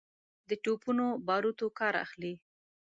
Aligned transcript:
د 0.49 0.51
توپونو 0.63 1.05
باروتو 1.27 1.65
کار 1.79 1.93
اخلي. 2.05 2.33